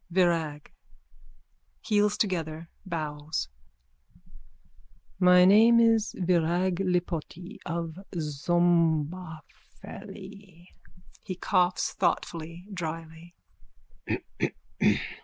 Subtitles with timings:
[0.15, 0.71] _VIRAG:
[1.81, 3.49] (Heels together, bows.)
[5.19, 10.69] My name is Virag Lipoti, of Szombathely.
[11.23, 13.35] _(He coughs thoughtfully, drily.)